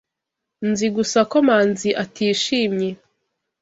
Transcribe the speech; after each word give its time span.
Nzi 0.69 0.87
gusa 0.95 1.19
ko 1.31 1.37
Manzi 1.47 1.89
atishimye. 2.03 2.89